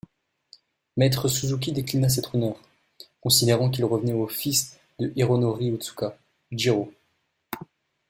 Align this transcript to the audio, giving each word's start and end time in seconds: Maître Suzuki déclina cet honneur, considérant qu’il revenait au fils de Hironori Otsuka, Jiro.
Maître 0.97 1.27
Suzuki 1.27 1.71
déclina 1.73 2.09
cet 2.09 2.33
honneur, 2.33 2.55
considérant 3.21 3.69
qu’il 3.69 3.85
revenait 3.85 4.13
au 4.13 4.27
fils 4.27 4.79
de 4.97 5.13
Hironori 5.15 5.71
Otsuka, 5.71 6.17
Jiro. 6.51 6.91